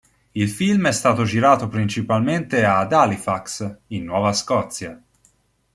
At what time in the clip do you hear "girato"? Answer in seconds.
1.25-1.67